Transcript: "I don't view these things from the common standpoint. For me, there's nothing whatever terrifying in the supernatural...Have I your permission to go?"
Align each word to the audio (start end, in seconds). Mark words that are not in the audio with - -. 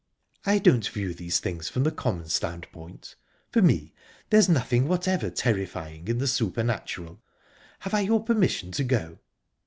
"I 0.47 0.57
don't 0.57 0.87
view 0.87 1.13
these 1.13 1.39
things 1.39 1.69
from 1.69 1.83
the 1.83 1.91
common 1.91 2.27
standpoint. 2.27 3.13
For 3.51 3.61
me, 3.61 3.93
there's 4.31 4.49
nothing 4.49 4.87
whatever 4.87 5.29
terrifying 5.29 6.07
in 6.07 6.17
the 6.17 6.25
supernatural...Have 6.25 7.93
I 7.93 7.99
your 7.99 8.23
permission 8.23 8.71
to 8.71 8.83
go?" 8.83 9.19